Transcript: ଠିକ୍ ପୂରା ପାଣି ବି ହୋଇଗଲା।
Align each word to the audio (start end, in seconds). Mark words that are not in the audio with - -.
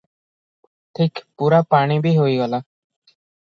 ଠିକ୍ 1.01 1.21
ପୂରା 1.43 1.61
ପାଣି 1.77 2.01
ବି 2.09 2.17
ହୋଇଗଲା। 2.19 2.65